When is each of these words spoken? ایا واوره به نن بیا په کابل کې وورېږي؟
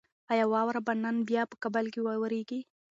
ایا 0.31 0.45
واوره 0.53 0.81
به 0.87 0.93
نن 1.03 1.15
بیا 1.29 1.43
په 1.51 1.55
کابل 1.63 1.85
کې 1.93 1.99
وورېږي؟ 2.03 2.59